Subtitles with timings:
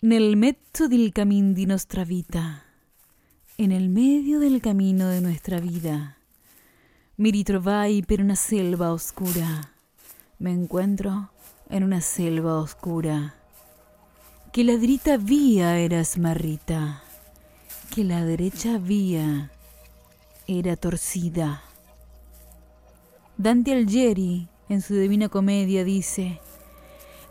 [0.00, 2.62] Nel mezzo del camino di nostra vita,
[3.56, 6.16] en el medio del camino de nuestra vida,
[7.16, 9.72] mi ritrovai per una selva oscura.
[10.38, 11.32] Me encuentro
[11.68, 13.34] en una selva oscura.
[14.52, 17.02] Que la drita vía era smarrita,
[17.92, 19.50] que la derecha vía
[20.46, 21.64] era torcida.
[23.36, 26.40] Dante Alighieri, en su Divina Comedia, dice,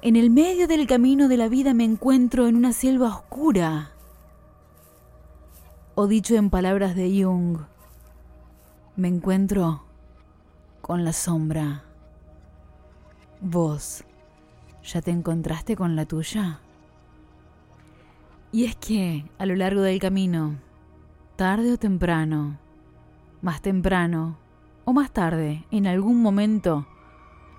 [0.02, 3.92] en el medio del camino de la vida me encuentro en una selva oscura.
[5.96, 7.60] O dicho en palabras de Jung,
[8.96, 9.84] me encuentro
[10.82, 11.84] con la sombra.
[13.42, 14.04] ¿Vos
[14.84, 16.60] ya te encontraste con la tuya?
[18.52, 20.58] Y es que a lo largo del camino,
[21.36, 22.60] tarde o temprano,
[23.42, 24.38] más temprano
[24.86, 26.88] o más tarde, en algún momento,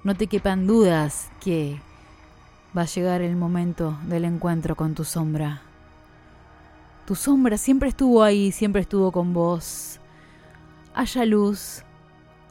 [0.04, 1.80] no te quepan dudas que
[2.76, 5.62] va a llegar el momento del encuentro con tu sombra.
[7.06, 9.98] Tu sombra siempre estuvo ahí, siempre estuvo con vos.
[10.94, 11.82] Haya luz,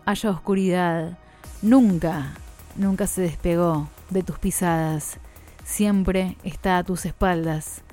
[0.06, 1.18] haya oscuridad,
[1.62, 2.34] nunca,
[2.76, 5.20] nunca se despegó de tus pisadas.
[5.64, 7.84] Siempre está a tus espaldas.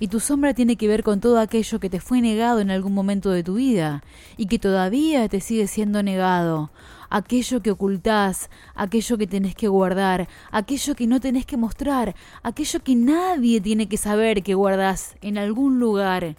[0.00, 2.94] Y tu sombra tiene que ver con todo aquello que te fue negado en algún
[2.94, 4.04] momento de tu vida
[4.36, 6.70] y que todavía te sigue siendo negado
[7.10, 12.80] aquello que ocultás, aquello que tenés que guardar, aquello que no tenés que mostrar, aquello
[12.80, 16.36] que nadie tiene que saber que guardás en algún lugar,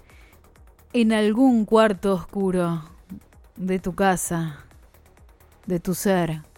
[0.94, 2.84] en algún cuarto oscuro
[3.56, 4.66] de tu casa,
[5.66, 6.49] de tu ser.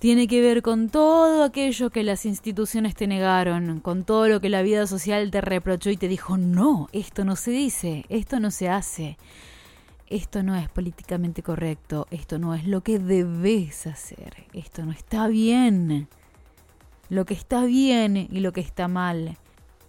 [0.00, 4.48] Tiene que ver con todo aquello que las instituciones te negaron, con todo lo que
[4.48, 8.50] la vida social te reprochó y te dijo, no, esto no se dice, esto no
[8.50, 9.16] se hace
[10.10, 15.28] esto no es políticamente correcto, esto no es lo que debes hacer, esto no está
[15.28, 16.08] bien.
[17.08, 19.38] Lo que está bien y lo que está mal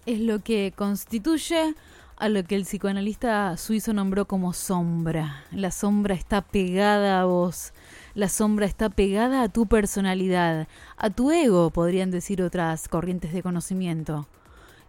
[0.06, 1.76] es lo que constituye
[2.18, 5.44] a lo que el psicoanalista suizo nombró como sombra.
[5.52, 7.74] La sombra está pegada a vos,
[8.14, 10.68] la sombra está pegada a tu personalidad,
[10.98, 14.28] a tu ego, podrían decir otras corrientes de conocimiento.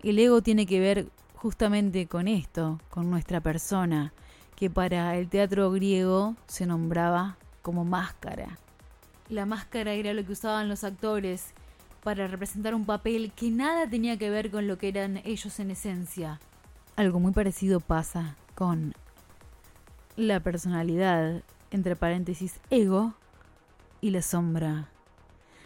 [0.03, 4.13] El ego tiene que ver justamente con esto, con nuestra persona,
[4.57, 8.59] que para el teatro griego se nombraba como máscara.
[9.29, 11.53] La máscara era lo que usaban los actores
[12.03, 15.71] para representar un papel que nada tenía que ver con lo que eran ellos en
[15.71, 16.41] esencia.
[16.97, 18.95] Algo muy parecido pasa con
[20.17, 21.43] la personalidad,
[21.77, 23.15] entre paréntesis, ego,
[24.01, 24.89] y la sombra.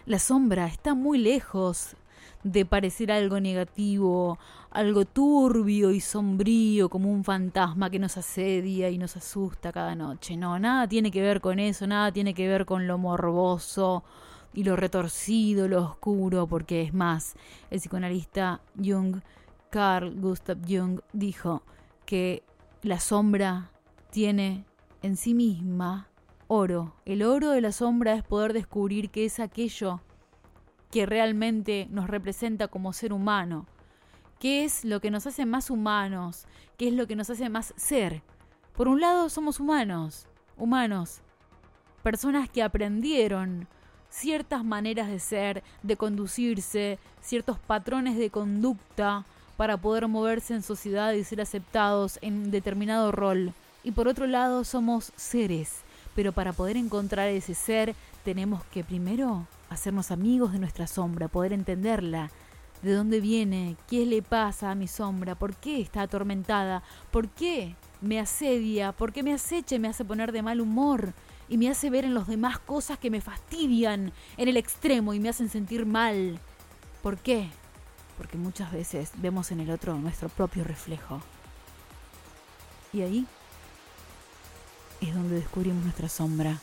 [0.05, 1.97] La sombra está muy lejos
[2.45, 4.39] de parecer algo negativo,
[4.71, 10.37] algo turbio y sombrío como un fantasma que nos asedia y nos asusta cada noche.
[10.37, 14.05] No, nada tiene que ver con eso, nada tiene que ver con lo morboso
[14.55, 17.35] y lo retorcido, lo oscuro, porque es más,
[17.71, 19.23] el psicoanalista Jung,
[19.71, 21.63] Carl Gustav Jung, dijo
[22.05, 22.43] que
[22.83, 23.71] la sombra
[24.11, 24.65] tiene
[25.03, 26.09] en sí misma
[26.49, 26.95] oro.
[27.05, 30.01] El oro de la sombra es poder descubrir qué es aquello
[30.91, 33.67] que realmente nos representa como ser humano.
[34.39, 36.47] ¿Qué es lo que nos hace más humanos?
[36.77, 38.23] ¿Qué es lo que nos hace más ser?
[38.77, 41.23] Por un lado somos humanos, humanos,
[42.03, 43.67] personas que aprendieron
[44.11, 49.25] ciertas maneras de ser, de conducirse, ciertos patrones de conducta
[49.57, 53.55] para poder moverse en sociedad y ser aceptados en determinado rol.
[53.87, 55.83] Y por otro lado somos seres,
[56.17, 61.53] pero para poder encontrar ese ser tenemos que primero hacernos amigos de nuestra sombra, poder
[61.53, 62.33] entenderla,
[62.83, 66.83] de dónde viene, qué le pasa a mi sombra, por qué está atormentada,
[67.13, 71.13] por qué me asedia, por qué me acecha y me hace poner de mal humor
[71.49, 75.21] y me hace ver en los demás cosas que me fastidian en el extremo y
[75.21, 76.41] me hacen sentir mal.
[77.05, 77.51] ¿Por qué?
[78.19, 81.21] Porque muchas veces vemos en el otro nuestro propio reflejo.
[82.93, 83.27] Y ahí
[85.01, 86.61] es donde descubrimos nuestra sombra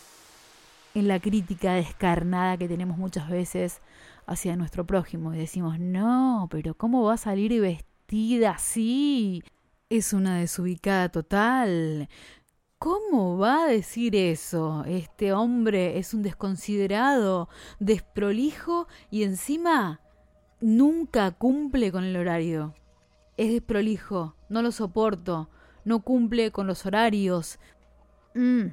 [0.94, 3.82] en la crítica descarnada que tenemos muchas veces
[4.26, 9.44] hacia nuestro prójimo y decimos, no, pero ¿cómo va a salir vestida así?
[9.90, 12.10] Es una desubicada total.
[12.80, 14.84] ¿Cómo va a decir eso?
[14.86, 17.50] Este hombre es un desconsiderado,
[17.80, 20.02] desprolijo y encima
[20.62, 22.74] nunca cumple con el horario.
[23.38, 25.50] Es desprolijo, no lo soporto,
[25.86, 27.60] no cumple con los horarios.
[28.35, 28.68] Mm.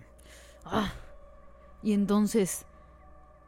[0.65, 0.93] Ah
[1.83, 2.67] y entonces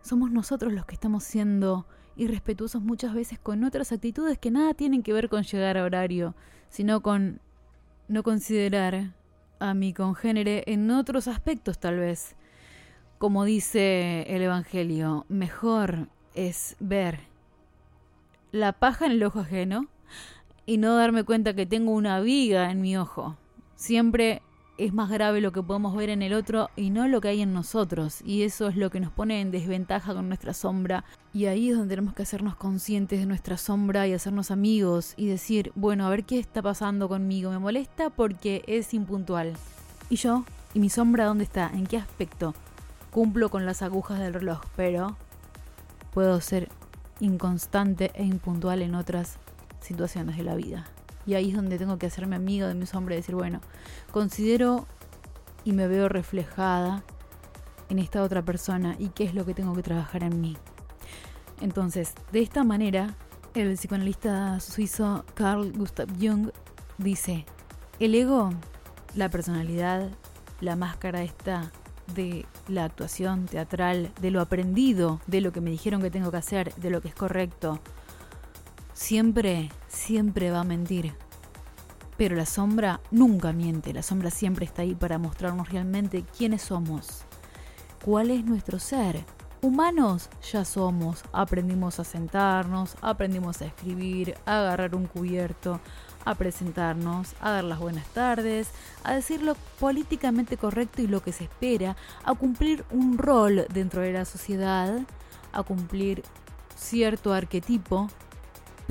[0.03, 1.87] somos nosotros los que estamos siendo
[2.17, 6.35] irrespetuosos muchas veces con otras actitudes que nada tienen que ver con llegar a horario,
[6.69, 7.41] sino con
[8.09, 9.13] no considerar
[9.61, 12.35] a mi congénere en otros aspectos tal vez.
[13.19, 17.21] Como dice el Evangelio, mejor es ver
[18.51, 19.87] la paja en el ojo ajeno
[20.67, 23.37] y no darme cuenta que tengo una viga en mi ojo.
[23.77, 24.43] Siempre
[24.79, 27.43] es más grave lo que podemos ver en el otro y no lo que hay
[27.43, 28.21] en nosotros.
[28.25, 31.05] Y eso es lo que nos pone en desventaja con nuestra sombra.
[31.33, 35.27] Y ahí es donde tenemos que hacernos conscientes de nuestra sombra y hacernos amigos y
[35.27, 37.51] decir, bueno, a ver qué está pasando conmigo.
[37.51, 39.55] Me molesta porque es impuntual.
[40.09, 40.45] ¿Y yo?
[40.75, 41.71] ¿Y mi sombra dónde está?
[41.73, 42.55] ¿En qué aspecto?
[43.11, 45.17] Cumplo con las agujas del reloj, pero
[46.13, 46.69] puedo ser
[47.21, 49.39] inconstante e impuntual en otras
[49.81, 50.87] situaciones de la vida.
[51.27, 53.61] Y ahí es donde tengo que hacerme amigo de mi sombra y decir, bueno,
[54.11, 54.87] considero
[55.65, 57.03] y me veo reflejada
[57.89, 60.57] en esta otra persona y qué es lo que tengo que trabajar en mí.
[61.61, 63.15] Entonces, de esta manera,
[63.55, 66.51] el psicoanalista suizo Carl Gustav Jung
[66.99, 67.45] dice,
[68.01, 68.51] el ego,
[69.15, 70.11] la personalidad,
[70.61, 71.71] la máscara esta
[72.15, 76.37] de la actuación teatral, de lo aprendido, de lo que me dijeron que tengo que
[76.39, 77.81] hacer, de lo que es correcto,
[78.93, 81.15] siempre, siempre va a mentir.
[82.17, 87.25] Pero la sombra nunca miente, la sombra siempre está ahí para mostrarnos realmente quiénes somos,
[88.05, 89.25] cuál es nuestro ser.
[89.63, 95.81] Humanos ya somos, aprendimos a sentarnos, aprendimos a escribir, a agarrar un cubierto,
[96.25, 98.71] a presentarnos, a dar las buenas tardes,
[99.05, 104.03] a decir lo políticamente correcto y lo que se espera, a cumplir un rol dentro
[104.03, 105.01] de la sociedad,
[105.53, 106.25] a cumplir
[106.77, 108.09] cierto arquetipo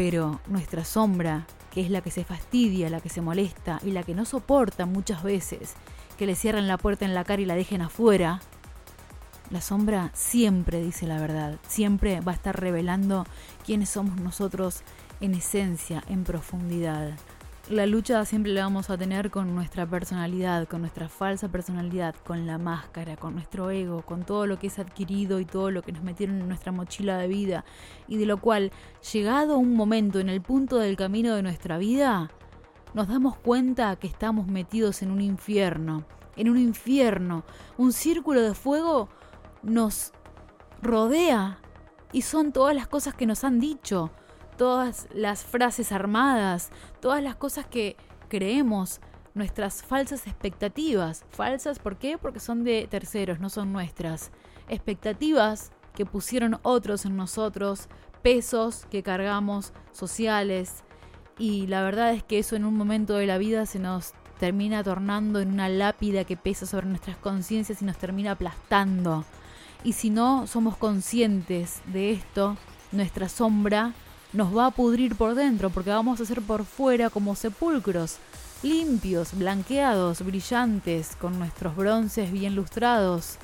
[0.03, 4.01] pero nuestra sombra, que es la que se fastidia, la que se molesta y la
[4.01, 5.75] que no soporta muchas veces
[6.18, 8.42] que le cierren la puerta en la cara y la dejen afuera,
[9.51, 13.27] la sombra siempre dice la verdad, siempre va a estar revelando
[13.63, 14.81] quiénes somos nosotros
[15.19, 17.12] en esencia, en profundidad
[17.71, 22.45] la lucha siempre la vamos a tener con nuestra personalidad, con nuestra falsa personalidad, con
[22.45, 25.91] la máscara, con nuestro ego, con todo lo que es adquirido y todo lo que
[25.91, 27.63] nos metieron en nuestra mochila de vida.
[28.07, 28.71] Y de lo cual,
[29.13, 32.29] llegado un momento en el punto del camino de nuestra vida,
[32.94, 36.03] nos damos cuenta que estamos metidos en un infierno,
[36.35, 37.45] en un infierno,
[37.77, 39.07] un círculo de fuego
[39.63, 40.12] nos
[40.81, 41.59] rodea
[42.12, 44.12] y son todas las cosas que nos han dicho,
[44.62, 46.69] todas las frases armadas,
[47.00, 47.98] todas las cosas que
[48.28, 49.02] creemos,
[49.34, 51.25] nuestras falsas expectativas.
[51.31, 52.19] Falsas, ¿por qué?
[52.19, 54.30] Porque son de terceros, no son nuestras.
[54.69, 57.88] Expectativas que pusieron otros en nosotros,
[58.22, 60.84] pesos que cargamos sociales.
[61.40, 64.84] Y la verdad es que eso en un momento de la vida se nos termina
[64.84, 69.25] tornando en una lápida que pesa sobre nuestras conciencias y nos termina aplastando.
[69.84, 72.57] Y si no somos conscientes de esto,
[72.92, 73.96] nuestra sombra
[74.33, 78.18] nos va a pudrir por dentro porque vamos a ser por fuera como sepulcros,
[78.63, 83.38] limpios, blanqueados, brillantes, con nuestros bronces bien lustrados.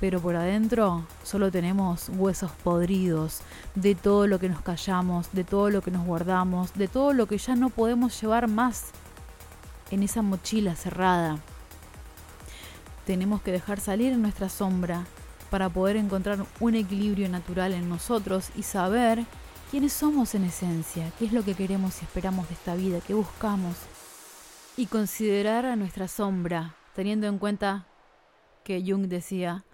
[0.00, 3.40] Pero por adentro solo tenemos huesos podridos
[3.74, 7.26] de todo lo que nos callamos, de todo lo que nos guardamos, de todo lo
[7.26, 8.86] que ya no podemos llevar más
[9.90, 11.38] en esa mochila cerrada.
[13.06, 15.04] Tenemos que dejar salir nuestra sombra
[15.50, 19.24] para poder encontrar un equilibrio natural en nosotros y saber
[19.70, 23.14] quiénes somos en esencia, qué es lo que queremos y esperamos de esta vida, qué
[23.14, 23.76] buscamos.
[24.76, 27.86] Y considerar a nuestra sombra, teniendo en cuenta
[28.64, 29.64] que Jung decía,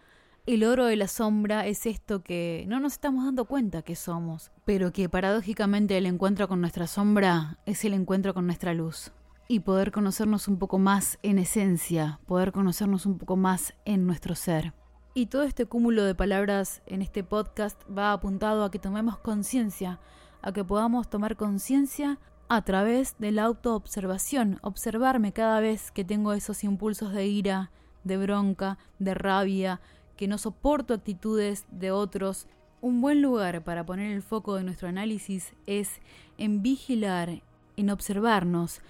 [0.47, 4.51] el oro de la sombra es esto que no nos estamos dando cuenta que somos,
[4.65, 9.13] pero que paradójicamente el encuentro con nuestra sombra es el encuentro con nuestra luz.
[9.47, 14.35] Y poder conocernos un poco más en esencia, poder conocernos un poco más en nuestro
[14.35, 14.73] ser.
[15.17, 20.01] Y todo este cúmulo de palabras en este podcast va apuntado a que tomemos conciencia,
[20.43, 22.19] a que podamos tomar conciencia
[22.49, 27.71] a través de la autoobservación, observarme cada vez que tengo esos impulsos de ira,
[28.03, 29.81] de bronca, de rabia,
[30.17, 32.49] que no soporto actitudes de otros.
[32.81, 36.01] Un buen lugar para poner el foco de nuestro análisis es
[36.39, 37.41] en vigilar,
[37.77, 38.81] en observarnos,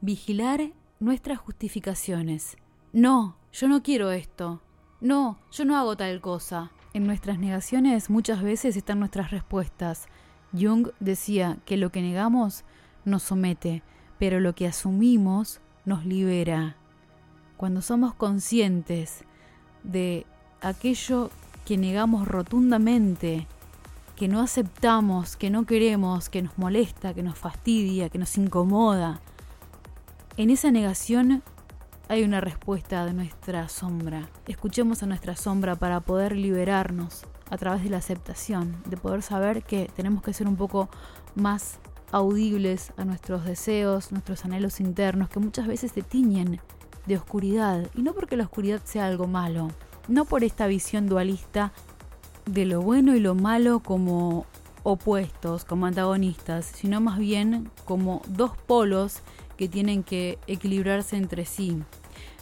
[0.00, 0.70] vigilar
[1.00, 2.56] nuestras justificaciones.
[2.92, 4.62] No, yo no quiero esto,
[5.02, 6.70] no, yo no hago tal cosa.
[6.94, 10.06] En nuestras negaciones muchas veces están nuestras respuestas.
[10.52, 12.62] Jung decía que lo que negamos
[13.04, 13.82] nos somete,
[14.20, 16.76] pero lo que asumimos nos libera.
[17.56, 19.24] Cuando somos conscientes
[19.82, 20.24] de
[20.60, 21.30] aquello
[21.64, 23.48] que negamos rotundamente,
[24.14, 29.20] que no aceptamos, que no queremos, que nos molesta, que nos fastidia, que nos incomoda,
[30.36, 31.42] en esa negación
[32.08, 34.28] hay una respuesta de nuestra sombra.
[34.46, 39.62] Escuchemos a nuestra sombra para poder liberarnos a través de la aceptación, de poder saber
[39.62, 40.88] que tenemos que ser un poco
[41.34, 41.78] más
[42.10, 46.60] audibles a nuestros deseos, nuestros anhelos internos, que muchas veces se tiñen
[47.06, 47.88] de oscuridad.
[47.94, 49.70] Y no porque la oscuridad sea algo malo,
[50.08, 51.72] no por esta visión dualista
[52.46, 54.46] de lo bueno y lo malo como
[54.82, 59.20] opuestos, como antagonistas, sino más bien como dos polos
[59.56, 61.76] que tienen que equilibrarse entre sí.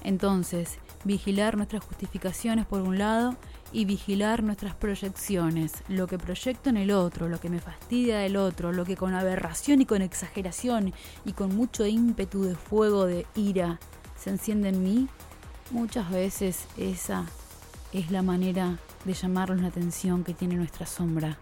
[0.02, 3.37] Entonces, vigilar nuestras justificaciones por un lado
[3.73, 8.37] y vigilar nuestras proyecciones, lo que proyecto en el otro, lo que me fastidia del
[8.37, 10.93] otro, lo que con aberración y con exageración
[11.25, 13.79] y con mucho ímpetu de fuego de ira
[14.17, 15.09] se enciende en mí,
[15.71, 17.26] muchas veces esa
[17.93, 21.38] es la manera de llamarnos la atención que tiene nuestra sombra.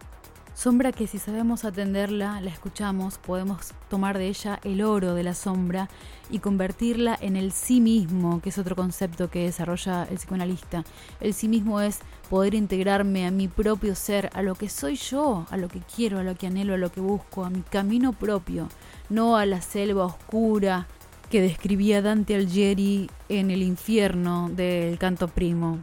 [0.59, 5.35] Sombra que si sabemos atenderla, la escuchamos, podemos tomar de ella el oro de la
[5.35, 5.89] sombra
[6.31, 10.83] y convertirla en el sí mismo, que es otro concepto que desarrolla el psicoanalista.
[11.21, 15.47] El sí mismo es poder integrarme a mi propio ser, a lo que soy yo,
[15.49, 18.13] a lo que quiero, a lo que anhelo, a lo que busco, a mi camino
[18.13, 18.69] propio,
[19.11, 20.89] no a la selva oscura
[21.31, 25.79] que describía Dante Alighieri en el infierno del canto primo,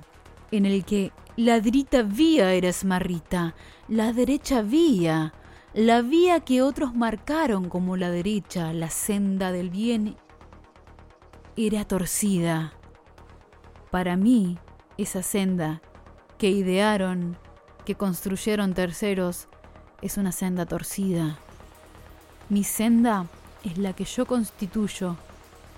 [0.55, 3.55] en el que la drita vía eres marrita,
[3.87, 5.33] la derecha vía,
[5.73, 10.15] la vía que otros marcaron como la derecha, la senda del bien,
[11.57, 12.73] era torcida.
[13.91, 14.57] Para mí,
[14.97, 15.81] esa senda
[16.37, 17.37] que idearon,
[17.83, 19.47] que construyeron terceros,
[20.01, 21.37] es una senda torcida.
[22.49, 23.27] Mi senda
[23.63, 25.17] es la que yo constituyo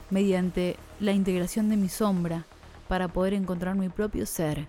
[0.10, 2.46] mediante la integración de mi sombra
[2.88, 4.68] para poder encontrar mi propio ser.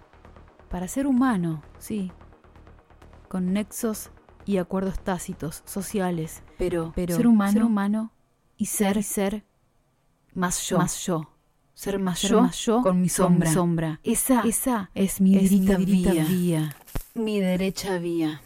[0.70, 2.12] Para ser humano, sí,
[3.28, 4.10] con nexos
[4.44, 8.12] y acuerdos tácitos, sociales, pero, pero ser, humano, humano
[8.56, 9.44] y ser, ser
[10.34, 11.30] más yo, más yo,
[11.74, 13.52] ser más, yo, más yo con mi sombra.
[13.52, 14.00] sombra.
[14.02, 16.76] Esa, esa es mi, es vía,
[17.14, 18.42] mi derecha vía.